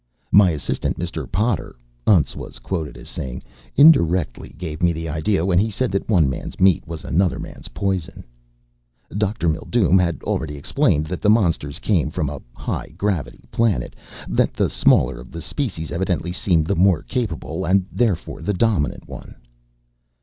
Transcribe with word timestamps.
"My 0.31 0.49
assistant, 0.49 0.97
Mr. 0.97 1.31
Potter," 1.31 1.75
Untz 2.07 2.35
was 2.35 2.57
quoted 2.57 2.97
as 2.97 3.07
saying, 3.07 3.43
"indirectly 3.75 4.55
gave 4.57 4.81
me 4.81 4.91
the 4.93 5.07
idea 5.07 5.45
when 5.45 5.59
he 5.59 5.69
said 5.69 5.91
that 5.91 6.09
one 6.09 6.27
man's 6.27 6.59
meat 6.59 6.87
was 6.87 7.03
another 7.05 7.37
man's 7.37 7.67
poison. 7.67 8.23
"Dr. 9.15 9.47
Mildume 9.47 9.99
had 9.99 10.23
already 10.23 10.55
explained 10.55 11.05
that 11.05 11.21
the 11.21 11.29
monsters 11.29 11.77
came 11.77 12.09
from 12.09 12.31
a 12.31 12.41
high 12.55 12.87
gravity 12.97 13.43
planet 13.51 13.95
that 14.27 14.55
the 14.55 14.71
smaller 14.71 15.19
of 15.19 15.29
the 15.29 15.39
species 15.39 15.91
evidently 15.91 16.31
seemed 16.31 16.65
the 16.65 16.75
more 16.75 17.03
capable, 17.03 17.63
and 17.63 17.85
therefore 17.91 18.41
the 18.41 18.55
dominant 18.55 19.07
one." 19.07 19.35